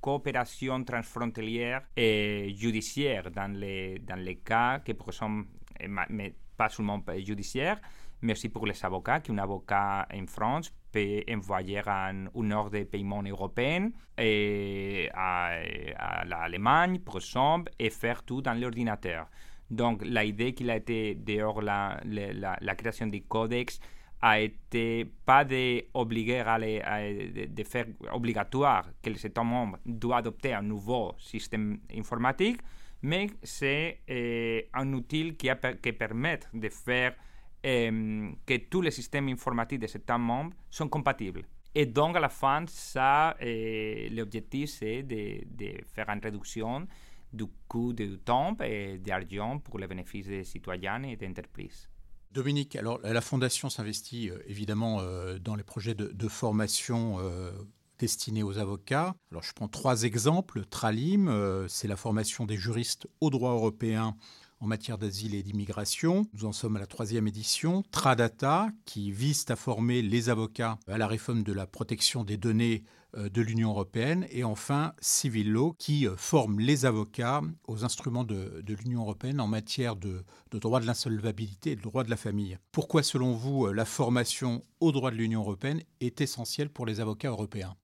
coopération 0.00 0.84
transfrontalière 0.84 1.82
et 1.96 2.52
judiciaire 2.54 3.30
dans 3.30 3.50
les, 3.58 4.00
dans 4.00 4.20
les 4.22 4.36
cas 4.36 4.80
que, 4.80 4.92
par 4.92 5.08
exemple, 5.08 5.48
mais 5.88 6.34
pas 6.56 6.68
seulement 6.68 7.02
judiciaire, 7.18 7.80
mais 8.22 8.32
aussi 8.32 8.48
pour 8.48 8.66
les 8.66 8.84
avocats, 8.84 9.20
qu'un 9.20 9.38
avocat 9.38 10.06
en 10.12 10.26
France 10.26 10.72
peut 10.90 11.22
envoyer 11.30 11.82
un, 11.86 12.26
ordre 12.52 12.78
de 12.78 12.84
paiement 12.84 13.22
européen 13.22 13.90
à, 14.16 15.58
à 15.96 16.24
l'Allemagne, 16.24 17.00
par 17.00 17.16
exemple, 17.16 17.72
et 17.78 17.90
faire 17.90 18.22
tout 18.22 18.40
dans 18.40 18.54
l'ordinateur. 18.54 19.26
Donc, 19.70 20.04
l'idée 20.04 20.54
qu'il 20.54 20.70
a 20.70 20.76
été 20.76 21.14
dehors 21.14 21.62
la, 21.62 22.00
la, 22.04 22.74
création 22.74 23.06
du 23.06 23.22
codex 23.22 23.80
a 24.20 24.40
été 24.40 25.04
pas 25.26 25.44
d'obliger 25.44 26.40
à, 26.40 26.58
de, 26.58 27.46
de, 27.46 27.64
faire 27.64 27.86
obligatoire 28.12 28.86
que 29.02 29.10
les 29.10 29.26
États 29.26 29.42
membres 29.42 29.78
doivent 29.84 30.18
adopter 30.18 30.54
un 30.54 30.62
nouveau 30.62 31.14
système 31.18 31.78
informatique, 31.94 32.60
mais 33.04 33.26
c'est 33.42 34.00
euh, 34.08 34.62
un 34.72 34.90
outil 34.94 35.36
qui, 35.36 35.50
permet 35.92 36.40
de 36.54 36.68
faire 36.70 37.14
euh, 37.66 38.30
que 38.46 38.56
tous 38.70 38.80
les 38.80 38.90
systèmes 38.90 39.28
informatiques 39.28 39.80
des 39.80 39.94
États 39.94 40.16
membres 40.16 40.56
sont 40.70 40.88
compatibles. 40.88 41.42
Et 41.74 41.84
donc, 41.84 42.16
à 42.16 42.20
la 42.20 42.30
fin, 42.30 42.64
ça, 42.66 43.36
euh, 43.42 44.08
l'objectif, 44.10 44.70
c'est 44.70 45.02
de, 45.02 45.84
faire 45.94 46.08
une 46.08 46.20
réduction 46.20 46.86
du 47.30 47.44
coût 47.68 47.92
du 47.92 48.18
temps 48.20 48.56
et 48.64 48.96
d'argent 48.96 49.58
pour 49.58 49.78
le 49.78 49.86
bénéfice 49.86 50.26
des 50.26 50.44
citoyens 50.44 51.02
et 51.02 51.16
des 51.16 51.26
entreprises. 51.26 51.90
Dominique, 52.30 52.74
alors 52.74 53.00
la 53.02 53.20
Fondation 53.20 53.68
s'investit 53.68 54.30
évidemment 54.46 55.00
dans 55.40 55.54
les 55.54 55.62
projets 55.62 55.94
de, 55.94 56.06
de 56.06 56.28
formation 56.28 57.18
destinée 57.98 58.42
aux 58.42 58.58
avocats. 58.58 59.14
Alors 59.30 59.42
je 59.42 59.52
prends 59.52 59.68
trois 59.68 60.02
exemples. 60.02 60.64
Tralim, 60.64 61.28
euh, 61.28 61.68
c'est 61.68 61.88
la 61.88 61.96
formation 61.96 62.46
des 62.46 62.56
juristes 62.56 63.06
au 63.20 63.30
droit 63.30 63.52
européen 63.52 64.16
en 64.60 64.66
matière 64.66 64.98
d'asile 64.98 65.34
et 65.34 65.42
d'immigration. 65.42 66.26
Nous 66.32 66.46
en 66.46 66.52
sommes 66.52 66.76
à 66.76 66.80
la 66.80 66.86
troisième 66.86 67.28
édition. 67.28 67.82
Tradata, 67.90 68.68
qui 68.84 69.12
vise 69.12 69.44
à 69.48 69.56
former 69.56 70.00
les 70.00 70.30
avocats 70.30 70.78
à 70.88 70.98
la 70.98 71.06
réforme 71.06 71.42
de 71.42 71.52
la 71.52 71.66
protection 71.66 72.24
des 72.24 72.36
données 72.36 72.84
euh, 73.16 73.28
de 73.28 73.42
l'Union 73.42 73.70
européenne. 73.70 74.26
Et 74.30 74.42
enfin, 74.42 74.94
Civil 75.00 75.52
Law, 75.52 75.74
qui 75.78 76.06
euh, 76.06 76.16
forme 76.16 76.60
les 76.60 76.86
avocats 76.86 77.42
aux 77.68 77.84
instruments 77.84 78.24
de, 78.24 78.62
l'Union 78.66 79.02
européenne 79.02 79.40
en 79.40 79.46
matière 79.46 79.96
de, 79.96 80.24
de 80.50 80.58
droit 80.58 80.80
de 80.80 80.86
l'insolvabilité 80.86 81.72
et 81.72 81.76
de 81.76 81.82
droit 81.82 82.04
de 82.04 82.10
la 82.10 82.16
famille. 82.16 82.58
Pourquoi, 82.72 83.02
selon 83.02 83.34
vous, 83.34 83.66
la 83.66 83.84
formation 83.84 84.62
au 84.80 84.92
droit 84.92 85.10
de 85.10 85.16
l'Union 85.16 85.40
européenne 85.40 85.82
est 86.00 86.20
essentielle 86.20 86.70
pour 86.70 86.86
les 86.86 87.00
avocats 87.00 87.30
européens? 87.30 87.76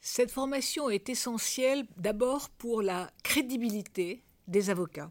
Cette 0.00 0.30
formation 0.30 0.88
est 0.88 1.08
essentielle 1.08 1.86
d'abord 1.96 2.48
pour 2.50 2.82
la 2.82 3.10
crédibilité 3.22 4.22
des 4.46 4.70
avocats 4.70 5.10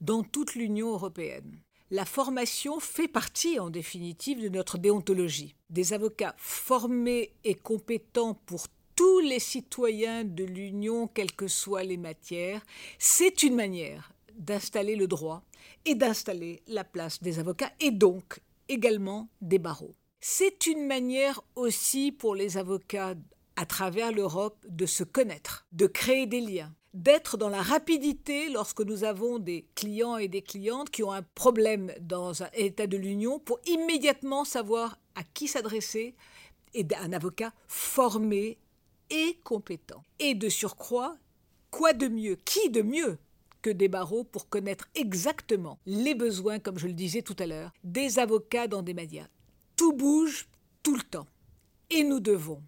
dans 0.00 0.22
toute 0.22 0.54
l'Union 0.54 0.92
européenne. 0.92 1.60
La 1.90 2.04
formation 2.06 2.80
fait 2.80 3.08
partie 3.08 3.60
en 3.60 3.68
définitive 3.68 4.42
de 4.42 4.48
notre 4.48 4.78
déontologie. 4.78 5.54
Des 5.68 5.92
avocats 5.92 6.34
formés 6.38 7.34
et 7.44 7.54
compétents 7.54 8.34
pour 8.46 8.66
tous 8.96 9.20
les 9.20 9.38
citoyens 9.38 10.24
de 10.24 10.44
l'Union, 10.44 11.06
quelles 11.06 11.32
que 11.32 11.48
soient 11.48 11.82
les 11.82 11.96
matières, 11.96 12.64
c'est 12.98 13.42
une 13.42 13.54
manière 13.54 14.12
d'installer 14.34 14.96
le 14.96 15.06
droit 15.06 15.42
et 15.84 15.94
d'installer 15.94 16.62
la 16.66 16.84
place 16.84 17.22
des 17.22 17.38
avocats 17.38 17.72
et 17.80 17.90
donc 17.90 18.40
également 18.68 19.28
des 19.40 19.58
barreaux. 19.58 19.94
C'est 20.20 20.66
une 20.66 20.86
manière 20.86 21.42
aussi 21.56 22.12
pour 22.12 22.34
les 22.34 22.56
avocats 22.56 23.14
à 23.56 23.66
travers 23.66 24.12
l'Europe 24.12 24.64
de 24.68 24.86
se 24.86 25.04
connaître, 25.04 25.66
de 25.72 25.86
créer 25.86 26.26
des 26.26 26.40
liens, 26.40 26.74
d'être 26.94 27.36
dans 27.36 27.48
la 27.48 27.62
rapidité 27.62 28.50
lorsque 28.50 28.80
nous 28.80 29.04
avons 29.04 29.38
des 29.38 29.66
clients 29.74 30.16
et 30.16 30.28
des 30.28 30.42
clientes 30.42 30.90
qui 30.90 31.02
ont 31.02 31.12
un 31.12 31.22
problème 31.22 31.92
dans 32.00 32.42
un 32.42 32.48
état 32.54 32.86
de 32.86 32.96
l'Union 32.96 33.38
pour 33.38 33.60
immédiatement 33.66 34.44
savoir 34.44 34.98
à 35.14 35.22
qui 35.24 35.48
s'adresser 35.48 36.14
et 36.74 36.84
d'un 36.84 37.12
avocat 37.12 37.52
formé 37.68 38.58
et 39.10 39.38
compétent. 39.44 40.02
Et 40.18 40.34
de 40.34 40.48
surcroît, 40.48 41.16
quoi 41.70 41.92
de 41.92 42.08
mieux, 42.08 42.36
qui 42.44 42.70
de 42.70 42.82
mieux 42.82 43.18
que 43.62 43.70
des 43.70 43.88
barreaux 43.88 44.24
pour 44.24 44.48
connaître 44.48 44.88
exactement 44.94 45.78
les 45.86 46.14
besoins, 46.14 46.58
comme 46.58 46.78
je 46.78 46.88
le 46.88 46.94
disais 46.94 47.22
tout 47.22 47.36
à 47.38 47.46
l'heure, 47.46 47.72
des 47.84 48.18
avocats 48.18 48.66
dans 48.66 48.82
des 48.82 48.94
médias. 48.94 49.28
Tout 49.76 49.92
bouge 49.92 50.48
tout 50.82 50.96
le 50.96 51.02
temps. 51.02 51.26
Et 51.90 52.04
nous 52.04 52.20
devons 52.20 52.62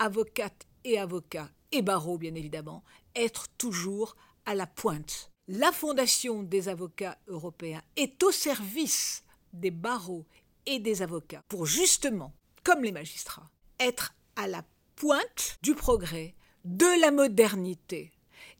avocates 0.00 0.66
et 0.82 0.98
avocats, 0.98 1.50
et 1.70 1.82
barreaux 1.82 2.18
bien 2.18 2.34
évidemment, 2.34 2.82
être 3.14 3.46
toujours 3.56 4.16
à 4.46 4.56
la 4.56 4.66
pointe. 4.66 5.30
La 5.46 5.70
Fondation 5.70 6.42
des 6.42 6.68
avocats 6.68 7.18
européens 7.28 7.82
est 7.96 8.20
au 8.22 8.32
service 8.32 9.22
des 9.52 9.70
barreaux 9.70 10.26
et 10.66 10.80
des 10.80 11.02
avocats 11.02 11.44
pour 11.48 11.66
justement, 11.66 12.32
comme 12.64 12.82
les 12.82 12.92
magistrats, 12.92 13.50
être 13.78 14.14
à 14.36 14.48
la 14.48 14.64
pointe 14.96 15.58
du 15.62 15.74
progrès, 15.74 16.34
de 16.64 17.00
la 17.00 17.10
modernité 17.10 18.12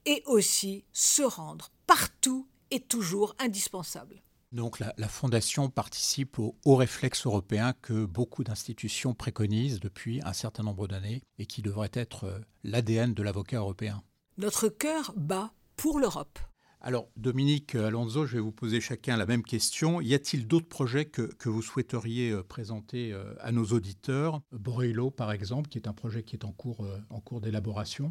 et 0.05 0.23
aussi 0.27 0.85
se 0.93 1.23
rendre 1.23 1.71
partout 1.87 2.47
et 2.71 2.81
toujours 2.81 3.35
indispensable. 3.39 4.23
Donc 4.53 4.81
la, 4.81 5.09
Fondation 5.09 5.69
participe 5.69 6.41
au 6.41 6.57
haut 6.65 6.75
réflexe 6.75 7.25
européen 7.25 7.73
que 7.83 8.05
beaucoup 8.05 8.43
d'institutions 8.43 9.15
préconisent 9.15 9.79
depuis 9.79 10.21
un 10.25 10.33
certain 10.33 10.65
nombre 10.65 10.89
d'années 10.89 11.23
et 11.39 11.47
qui 11.47 11.63
devrait 11.63 11.91
être 11.93 12.25
euh, 12.25 12.39
l'ADN 12.65 13.15
de 13.15 13.23
l'avocat 13.23 13.59
européen. 13.59 14.03
Notre 14.39 14.69
cœur 14.69 15.13
bat 15.17 15.53
pour 15.77 16.01
l'Europe. 16.01 16.41
Alors 16.81 17.09
Dominique 17.17 17.77
Alonso, 17.77 18.27
je 18.27 18.35
vais 18.35 18.41
vous 18.41 18.51
poser 18.51 18.81
chacun 18.81 19.17
la 19.17 19.27
même 19.27 19.45
question. 19.45 20.01
Y 20.01 20.15
a-t-il 20.15 20.49
d'autres 20.49 20.69
projets 20.69 21.05
que, 21.05 21.49
vous 21.49 21.63
souhaiteriez 21.63 22.31
euh, 22.31 22.43
présenter 22.43 23.13
euh, 23.13 23.35
à 23.39 23.53
nos 23.53 23.67
auditeurs? 23.67 24.41
Borello 24.51 25.13
par 25.13 25.31
exemple, 25.31 25.69
qui 25.69 25.79
est 25.79 25.87
un 25.87 25.93
projet 25.93 26.25
qui 26.25 26.35
est 26.35 26.45
en 26.45 26.53
cours, 26.53 26.85
en 27.11 27.21
cours 27.21 27.41
d'élaboration 27.41 28.11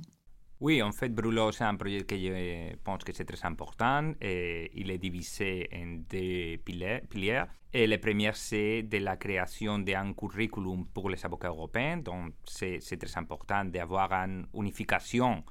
oui, 0.62 0.82
en 0.82 0.92
fait, 0.92 1.10
Brulo, 1.10 1.54
c'est 1.54 1.63
un 1.63 1.75
projet 1.75 2.04
que 2.04 2.18
je 2.18 2.75
pense 2.84 3.06
que 3.06 3.13
c'est 3.13 3.24
très 3.24 3.46
important. 3.46 4.12
Et 4.20 4.70
il 4.74 4.92
est 4.92 4.98
divisé 4.98 5.70
en 5.74 6.01
deux 6.10 6.58
piliers. 6.58 7.44
Et 7.72 7.88
le 7.88 7.98
premier, 7.98 8.32
c'est 8.34 8.84
de 8.84 8.98
la 8.98 9.16
création 9.16 9.80
d'un 9.80 10.13
curriculum 10.13 10.86
pour 10.94 11.10
les 11.10 11.25
avocats 11.25 11.48
européens. 11.48 11.98
Donc, 11.98 12.34
c'est 12.44 12.80
très 12.80 13.18
important 13.18 13.63
d'avoir 13.66 14.12
une 14.12 14.48
unification 14.54 15.46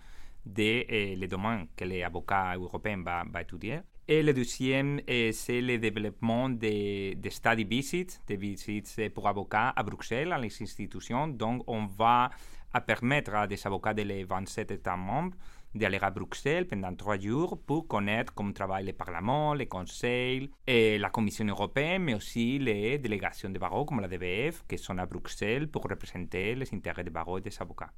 des 0.45 1.17
de, 1.19 1.27
domaines 1.27 1.69
que 1.75 1.85
les 1.85 2.03
avocats 2.03 2.55
européens 2.57 3.03
vont 3.03 3.41
étudier. 3.41 3.81
Et 4.07 4.23
le 4.23 4.35
deuxième, 4.35 5.01
c'est 5.07 5.61
le 5.63 5.79
développement 5.79 6.51
des 6.51 7.15
de 7.15 7.31
study 7.31 7.65
visits, 7.65 8.19
des 8.27 8.37
visites 8.37 9.11
pour 9.15 9.27
avocats 9.27 9.73
à 9.75 9.83
Bruxelles, 9.83 10.33
à 10.33 10.39
les 10.39 10.63
institutions. 10.63 11.29
Donc, 11.29 11.63
on 11.67 11.87
va 11.87 12.31
à 12.73 12.81
permettre 12.81 13.35
à 13.35 13.47
des 13.47 13.67
avocats 13.67 13.95
des 13.95 14.25
27 14.25 14.71
États 14.71 14.97
membres 14.97 15.37
d'aller 15.75 15.99
à 16.01 16.11
Bruxelles 16.11 16.67
pendant 16.67 16.95
trois 16.95 17.19
jours 17.19 17.61
pour 17.65 17.87
connaître 17.87 18.35
comment 18.35 18.53
travaille 18.53 18.87
le 18.87 18.93
Parlement, 18.93 19.55
le 19.55 19.67
Conseil 19.67 20.51
et 20.67 20.99
la 20.99 21.11
Commission 21.11 21.45
européenne, 21.45 22.05
mais 22.05 22.15
aussi 22.15 22.59
les 22.59 22.99
délégations 22.99 23.51
de 23.51 23.59
barreaux 23.59 23.85
comme 23.85 24.01
la 24.01 24.09
DBF 24.09 24.65
qui 24.69 24.79
sont 24.79 24.99
à 24.99 25.07
Bruxelles 25.07 25.69
pour 25.69 25.83
représenter 25.83 26.55
les 26.55 26.73
intérêts 26.75 27.05
des 27.05 27.11
barreaux 27.11 27.39
et 27.39 27.43
des 27.43 27.57
avocats. 27.61 27.93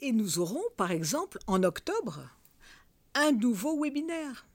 Et 0.00 0.12
nous 0.12 0.38
aurons, 0.38 0.62
par 0.76 0.92
exemple, 0.92 1.38
en 1.46 1.62
octobre, 1.64 2.20
un 3.14 3.32
nouveau 3.32 3.82
webinaire, 3.82 4.46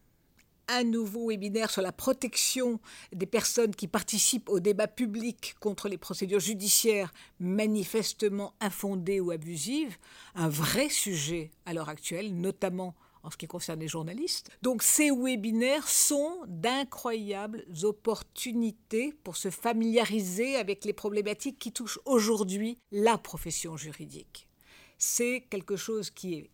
un 0.74 0.84
nouveau 0.84 1.30
webinaire 1.30 1.70
sur 1.70 1.82
la 1.82 1.92
protection 1.92 2.80
des 3.12 3.26
personnes 3.26 3.76
qui 3.76 3.88
participent 3.88 4.50
au 4.50 4.60
débat 4.60 4.88
public 4.88 5.56
contre 5.60 5.88
les 5.88 5.98
procédures 5.98 6.40
judiciaires 6.40 7.14
manifestement 7.40 8.54
infondées 8.60 9.20
ou 9.20 9.32
abusives, 9.32 9.98
un 10.36 10.50
vrai 10.50 10.90
sujet 10.90 11.52
à 11.66 11.74
l'heure 11.74 11.90
actuelle, 11.90 12.36
notamment 12.36 12.96
en 13.24 13.32
ce 13.32 13.38
qui 13.38 13.48
concerne 13.48 13.80
les 13.80 13.88
journalistes. 13.88 14.50
Donc 14.62 14.84
ces 14.84 15.10
webinaires 15.12 15.88
sont 15.88 16.42
d'incroyables 16.48 17.66
opportunités 17.84 19.14
pour 19.24 19.38
se 19.38 19.50
familiariser 19.50 20.58
avec 20.58 20.86
les 20.86 20.94
problématiques 20.94 21.58
qui 21.58 21.72
touchent 21.72 22.00
aujourd'hui 22.06 22.78
la 22.92 23.18
profession 23.18 23.78
juridique. 23.78 24.48
C'est 24.98 25.46
quelque 25.50 25.76
chose 25.76 26.10
qui 26.10 26.36
est 26.36 26.52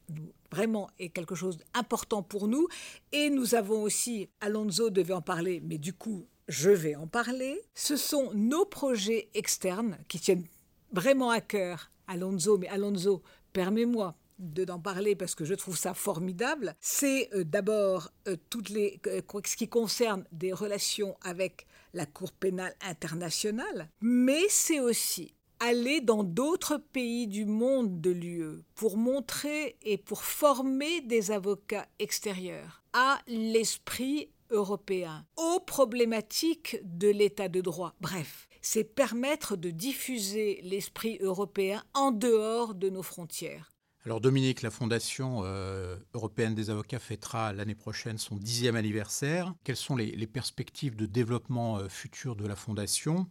vraiment 0.51 0.89
est 0.99 1.09
quelque 1.09 1.35
chose 1.35 1.57
d'important 1.73 2.23
pour 2.23 2.47
nous. 2.47 2.67
Et 3.11 3.29
nous 3.29 3.55
avons 3.55 3.83
aussi, 3.83 4.29
Alonso 4.41 4.89
devait 4.89 5.13
en 5.13 5.21
parler, 5.21 5.61
mais 5.63 5.77
du 5.77 5.93
coup, 5.93 6.27
je 6.47 6.71
vais 6.71 6.95
en 6.95 7.07
parler. 7.07 7.61
Ce 7.75 7.95
sont 7.95 8.31
nos 8.33 8.65
projets 8.65 9.29
externes 9.33 9.97
qui 10.07 10.19
tiennent 10.19 10.45
vraiment 10.91 11.29
à 11.29 11.41
cœur 11.41 11.91
Alonso, 12.07 12.57
mais 12.57 12.67
Alonso, 12.67 13.21
permets-moi 13.53 14.15
d'en 14.39 14.79
parler 14.79 15.15
parce 15.15 15.35
que 15.35 15.45
je 15.45 15.53
trouve 15.53 15.77
ça 15.77 15.93
formidable, 15.93 16.73
c'est 16.79 17.29
euh, 17.33 17.43
d'abord 17.43 18.09
euh, 18.27 18.37
toutes 18.49 18.69
les 18.69 18.99
euh, 19.07 19.21
ce 19.45 19.57
qui 19.57 19.67
concerne 19.67 20.23
des 20.31 20.53
relations 20.53 21.17
avec 21.21 21.67
la 21.93 22.05
Cour 22.05 22.31
pénale 22.31 22.73
internationale, 22.81 23.89
mais 24.01 24.43
c'est 24.47 24.79
aussi 24.79 25.33
aller 25.59 26.01
dans 26.01 26.23
d'autres 26.23 26.77
pays 26.77 27.27
du 27.27 27.45
monde 27.45 28.01
de 28.01 28.11
l'UE 28.11 28.63
pour 28.75 28.97
montrer 28.97 29.77
et 29.81 29.97
pour 29.97 30.23
former 30.23 31.01
des 31.01 31.31
avocats 31.31 31.87
extérieurs 31.99 32.83
à 32.93 33.19
l'esprit 33.27 34.29
européen, 34.51 35.25
aux 35.37 35.59
problématiques 35.59 36.77
de 36.83 37.09
l'état 37.09 37.49
de 37.49 37.61
droit. 37.61 37.93
Bref, 38.01 38.47
c'est 38.61 38.83
permettre 38.83 39.55
de 39.55 39.69
diffuser 39.69 40.59
l'esprit 40.63 41.17
européen 41.21 41.83
en 41.93 42.11
dehors 42.11 42.73
de 42.75 42.89
nos 42.89 43.03
frontières. 43.03 43.71
Alors 44.05 44.21
Dominique, 44.21 44.61
la 44.61 44.71
Fondation 44.71 45.41
euh, 45.43 45.97
européenne 46.13 46.55
des 46.55 46.69
avocats 46.69 46.99
fêtera 46.99 47.51
l'année 47.53 47.75
prochaine 47.75 48.17
son 48.17 48.37
dixième 48.37 48.75
anniversaire. 48.75 49.53
Quelles 49.63 49.75
sont 49.75 49.97
les, 49.97 50.25
perspectives 50.25 50.95
de 50.95 51.05
développement 51.05 51.77
euh, 51.77 51.89
futur 51.89 52.35
de 52.35 52.47
la 52.47 52.55
Fondation 52.55 53.27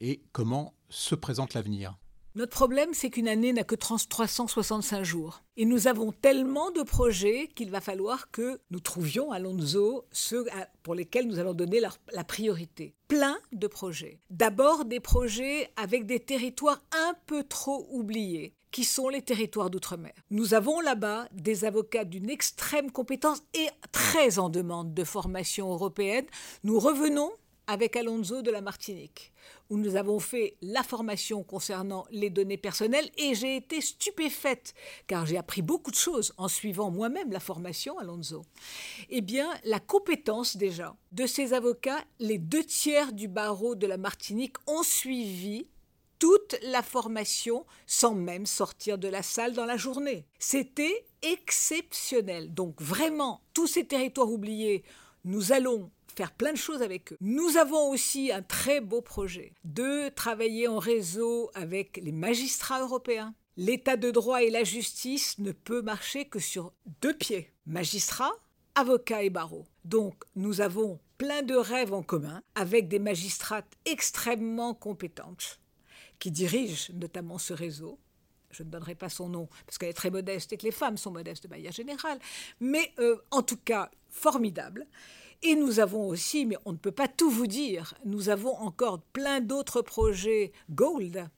et 0.00 0.22
comment 0.32 0.74
se 0.90 1.14
présente 1.14 1.54
l'avenir 1.54 1.96
notre 2.36 2.52
problème, 2.52 2.90
c'est 2.92 3.10
qu'une 3.10 3.26
année 3.26 3.52
n'a 3.52 3.64
que 3.64 3.74
365 3.74 5.02
jours. 5.02 5.42
Et 5.56 5.64
nous 5.64 5.88
avons 5.88 6.12
tellement 6.12 6.70
de 6.70 6.82
projets 6.82 7.48
qu'il 7.56 7.72
va 7.72 7.80
falloir 7.80 8.30
que 8.30 8.60
nous 8.70 8.78
trouvions 8.78 9.32
à 9.32 9.40
ceux 10.12 10.46
pour 10.84 10.94
lesquels 10.94 11.26
nous 11.26 11.40
allons 11.40 11.54
donner 11.54 11.80
la 12.12 12.24
priorité. 12.24 12.94
Plein 13.08 13.36
de 13.52 13.66
projets. 13.66 14.20
D'abord 14.30 14.84
des 14.84 15.00
projets 15.00 15.70
avec 15.76 16.06
des 16.06 16.20
territoires 16.20 16.80
un 16.92 17.14
peu 17.26 17.42
trop 17.42 17.88
oubliés 17.90 18.54
qui 18.70 18.84
sont 18.84 19.08
les 19.08 19.22
territoires 19.22 19.68
d'outre-mer. 19.68 20.12
Nous 20.30 20.54
avons 20.54 20.80
là-bas 20.80 21.28
des 21.32 21.64
avocats 21.64 22.04
d'une 22.04 22.30
extrême 22.30 22.92
compétence 22.92 23.42
et 23.54 23.66
très 23.90 24.38
en 24.38 24.48
demande 24.48 24.94
de 24.94 25.02
formation 25.02 25.72
européenne. 25.72 26.26
Nous 26.62 26.78
revenons 26.78 27.32
avec 27.70 27.94
Alonso 27.94 28.42
de 28.42 28.50
la 28.50 28.62
Martinique, 28.62 29.32
où 29.68 29.78
nous 29.78 29.94
avons 29.94 30.18
fait 30.18 30.56
la 30.60 30.82
formation 30.82 31.44
concernant 31.44 32.04
les 32.10 32.28
données 32.28 32.56
personnelles 32.56 33.08
et 33.16 33.36
j'ai 33.36 33.56
été 33.56 33.80
stupéfaite, 33.80 34.74
car 35.06 35.24
j'ai 35.24 35.38
appris 35.38 35.62
beaucoup 35.62 35.92
de 35.92 35.96
choses 35.96 36.34
en 36.36 36.48
suivant 36.48 36.90
moi-même 36.90 37.30
la 37.30 37.38
formation 37.38 37.96
Alonso. 38.00 38.44
Eh 39.08 39.20
bien, 39.20 39.48
la 39.62 39.78
compétence 39.78 40.56
déjà 40.56 40.96
de 41.12 41.26
ces 41.26 41.52
avocats, 41.52 42.04
les 42.18 42.38
deux 42.38 42.64
tiers 42.64 43.12
du 43.12 43.28
barreau 43.28 43.76
de 43.76 43.86
la 43.86 43.98
Martinique 43.98 44.56
ont 44.66 44.82
suivi 44.82 45.68
toute 46.18 46.56
la 46.64 46.82
formation 46.82 47.64
sans 47.86 48.16
même 48.16 48.46
sortir 48.46 48.98
de 48.98 49.06
la 49.06 49.22
salle 49.22 49.54
dans 49.54 49.64
la 49.64 49.76
journée. 49.76 50.26
C'était 50.40 51.06
exceptionnel. 51.22 52.52
Donc 52.52 52.82
vraiment, 52.82 53.42
tous 53.54 53.68
ces 53.68 53.86
territoires 53.86 54.30
oubliés, 54.30 54.82
nous 55.24 55.52
allons 55.52 55.90
faire 56.20 56.32
plein 56.32 56.52
de 56.52 56.58
choses 56.58 56.82
avec 56.82 57.14
eux. 57.14 57.16
Nous 57.22 57.56
avons 57.56 57.88
aussi 57.88 58.30
un 58.30 58.42
très 58.42 58.82
beau 58.82 59.00
projet 59.00 59.54
de 59.64 60.10
travailler 60.10 60.68
en 60.68 60.78
réseau 60.78 61.50
avec 61.54 61.96
les 61.96 62.12
magistrats 62.12 62.82
européens. 62.82 63.34
L'état 63.56 63.96
de 63.96 64.10
droit 64.10 64.42
et 64.42 64.50
la 64.50 64.62
justice 64.62 65.38
ne 65.38 65.50
peut 65.50 65.80
marcher 65.80 66.26
que 66.26 66.38
sur 66.38 66.74
deux 67.00 67.16
pieds, 67.16 67.50
magistrats, 67.64 68.34
avocats 68.74 69.22
et 69.22 69.30
barreaux. 69.30 69.64
Donc 69.86 70.24
nous 70.36 70.60
avons 70.60 71.00
plein 71.16 71.40
de 71.40 71.54
rêves 71.54 71.94
en 71.94 72.02
commun 72.02 72.42
avec 72.54 72.88
des 72.88 72.98
magistrates 72.98 73.72
extrêmement 73.86 74.74
compétentes 74.74 75.58
qui 76.18 76.30
dirigent 76.30 76.92
notamment 76.92 77.38
ce 77.38 77.54
réseau 77.54 77.98
je 78.50 78.64
ne 78.64 78.68
donnerai 78.68 78.96
pas 78.96 79.08
son 79.08 79.28
nom 79.28 79.48
parce 79.64 79.78
qu'elle 79.78 79.90
est 79.90 79.94
très 79.94 80.10
modeste 80.10 80.52
et 80.52 80.56
que 80.56 80.64
les 80.64 80.72
femmes 80.72 80.96
sont 80.96 81.12
modestes 81.12 81.44
de 81.44 81.48
manière 81.48 81.70
générale, 81.70 82.18
mais 82.58 82.92
euh, 82.98 83.16
en 83.30 83.42
tout 83.42 83.56
cas 83.56 83.90
formidable. 84.08 84.88
Et 85.42 85.54
nous 85.54 85.80
avons 85.80 86.06
aussi, 86.06 86.44
mais 86.44 86.56
on 86.66 86.72
ne 86.72 86.76
peut 86.76 86.90
pas 86.90 87.08
tout 87.08 87.30
vous 87.30 87.46
dire, 87.46 87.94
nous 88.04 88.28
avons 88.28 88.54
encore 88.56 89.00
plein 89.00 89.40
d'autres 89.40 89.80
projets 89.80 90.52
Gold 90.70 91.28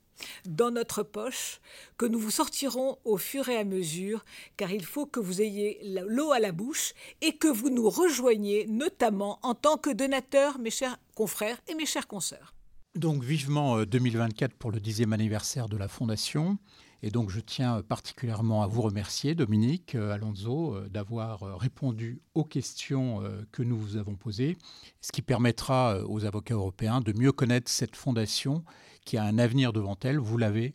dans 0.45 0.71
notre 0.71 1.03
poche 1.03 1.61
que 1.97 2.07
nous 2.07 2.19
vous 2.19 2.31
sortirons 2.31 2.99
au 3.05 3.17
fur 3.17 3.49
et 3.49 3.57
à 3.57 3.65
mesure, 3.65 4.25
car 4.57 4.73
il 4.73 4.85
faut 4.85 5.07
que 5.07 5.21
vous 5.21 5.41
ayez 5.41 5.81
l'eau 6.07 6.33
à 6.33 6.41
la 6.41 6.53
bouche 6.53 6.95
et 7.21 7.37
que 7.37 7.49
vous 7.49 7.71
nous 7.71 7.89
rejoigniez, 7.89 8.67
notamment 8.67 9.39
en 9.43 9.55
tant 9.55 9.77
que 9.77 9.91
donateur, 9.91 10.59
mes 10.59 10.71
chers 10.71 10.99
confrères 11.15 11.61
et 11.69 11.75
mes 11.75 11.87
chers 11.87 12.09
consoeurs. 12.09 12.55
Donc 12.95 13.23
vivement 13.23 13.85
2024 13.85 14.51
euh, 14.51 14.55
pour 14.59 14.71
le 14.71 14.81
dixième 14.81 15.13
anniversaire 15.13 15.69
de 15.69 15.77
la 15.77 15.89
Fondation. 15.89 16.59
Et 17.03 17.11
donc 17.11 17.31
je 17.31 17.41
tiens 17.41 17.83
particulièrement 17.83 18.63
à 18.63 18.67
vous 18.67 18.83
remercier, 18.83 19.35
Dominique 19.35 19.97
euh, 19.97 20.13
Alonso, 20.13 20.75
euh, 20.75 20.89
d'avoir 20.89 21.43
euh, 21.43 21.57
répondu 21.57 22.21
aux 22.35 22.45
questions 22.45 23.23
que 23.51 23.63
nous 23.63 23.77
vous 23.77 23.97
avons 23.97 24.15
posées, 24.15 24.57
ce 25.01 25.13
qui 25.13 25.23
permettra 25.23 25.99
aux 26.07 26.25
avocats 26.25 26.55
européens 26.55 27.01
de 27.01 27.13
mieux 27.13 27.33
connaître 27.33 27.71
cette 27.71 27.97
fondation 27.97 28.65
qui 29.05 29.17
a 29.17 29.25
un 29.25 29.39
avenir 29.39 29.73
devant 29.73 29.97
elle. 30.03 30.19
Vous 30.19 30.39
l'avez 30.39 30.73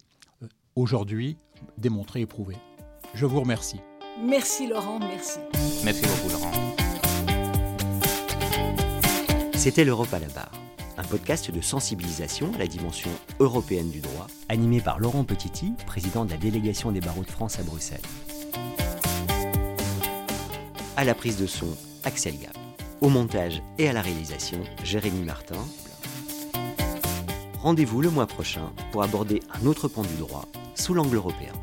aujourd'hui 0.75 1.37
démontré 1.77 2.21
et 2.21 2.25
prouvé. 2.25 2.55
Je 3.13 3.25
vous 3.25 3.39
remercie. 3.39 3.79
Merci 4.23 4.67
Laurent, 4.67 4.99
merci. 4.99 5.39
Merci 5.83 6.03
beaucoup 6.03 6.29
Laurent. 6.29 6.51
C'était 9.55 9.85
l'Europe 9.85 10.13
à 10.13 10.19
la 10.19 10.27
barre 10.27 10.51
un 10.97 11.03
podcast 11.03 11.51
de 11.51 11.61
sensibilisation 11.61 12.51
à 12.55 12.57
la 12.57 12.67
dimension 12.67 13.11
européenne 13.39 13.89
du 13.89 13.99
droit, 13.99 14.27
animé 14.49 14.81
par 14.81 14.99
Laurent 14.99 15.23
Petiti, 15.23 15.73
président 15.85 16.25
de 16.25 16.31
la 16.31 16.37
délégation 16.37 16.91
des 16.91 16.99
barreaux 16.99 17.23
de 17.23 17.29
France 17.29 17.59
à 17.59 17.63
Bruxelles. 17.63 18.01
À 20.95 21.03
la 21.03 21.13
prise 21.13 21.37
de 21.37 21.45
son, 21.45 21.67
Axel 22.03 22.39
Gap. 22.39 22.57
Au 23.01 23.09
montage 23.09 23.61
et 23.77 23.87
à 23.87 23.93
la 23.93 24.01
réalisation, 24.01 24.59
Jérémy 24.83 25.23
Martin. 25.23 25.63
Rendez-vous 27.61 28.01
le 28.01 28.09
mois 28.09 28.25
prochain 28.25 28.71
pour 28.91 29.03
aborder 29.03 29.41
un 29.53 29.67
autre 29.67 29.87
pan 29.87 30.01
du 30.01 30.15
droit 30.15 30.45
sous 30.73 30.95
l'angle 30.95 31.17
européen. 31.17 31.53